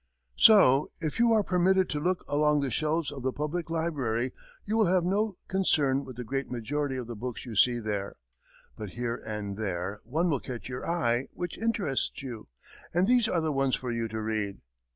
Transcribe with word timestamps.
So 0.37 0.89
if 0.99 1.19
you 1.19 1.31
are 1.31 1.43
permitted 1.43 1.87
to 1.91 1.99
look 1.99 2.25
along 2.27 2.61
the 2.61 2.71
shelves 2.71 3.11
of 3.11 3.21
the 3.21 3.31
public 3.31 3.69
library, 3.69 4.31
you 4.65 4.75
will 4.75 4.87
have 4.87 5.03
no 5.03 5.37
concern 5.47 6.05
with 6.05 6.15
the 6.15 6.23
great 6.23 6.49
majority 6.49 6.95
of 6.97 7.05
the 7.05 7.15
books 7.15 7.45
you 7.45 7.55
see 7.55 7.77
there; 7.77 8.15
but 8.75 8.89
here 8.93 9.17
and 9.23 9.57
there 9.59 10.01
one 10.03 10.27
will 10.31 10.39
catch 10.39 10.67
your 10.69 10.89
eye 10.89 11.27
which 11.33 11.55
interests 11.55 12.23
you, 12.23 12.47
and 12.91 13.05
these 13.05 13.27
are 13.29 13.41
the 13.41 13.51
ones 13.53 13.75
for 13.75 13.91
you 13.91 14.07
to 14.07 14.19
read. 14.19 14.61